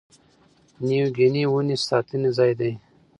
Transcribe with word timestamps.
نیو 0.85 1.05
ګیني 1.15 1.43
ونې 1.51 1.77
ساتنې 1.87 2.29
ځای 2.37 2.51
دی. 2.59 2.71